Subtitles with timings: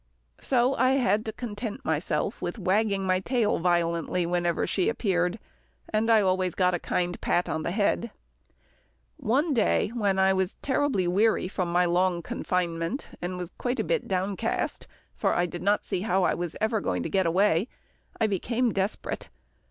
[0.39, 5.37] So I had to content myself with wagging my tail violently whenever she appeared,
[5.89, 8.09] and I always got a kind pat on the head.
[9.17, 13.83] One day, when I was terribly weary from my long confinement, and was quite a
[13.83, 17.67] bit downcast, for I did not see how I was ever going to get away,
[18.19, 19.29] I became desperate.